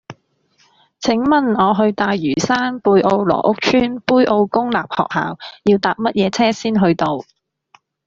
[0.99, 7.19] 請問我想去大嶼山貝澳羅屋村杯澳公立學校要搭乜嘢車先去到